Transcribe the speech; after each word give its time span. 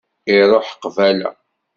Ruḥ 0.49 0.67
qbala. 0.83 1.29